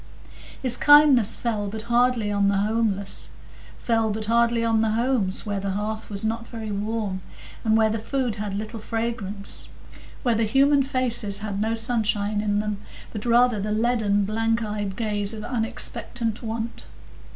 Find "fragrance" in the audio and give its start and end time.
8.79-9.69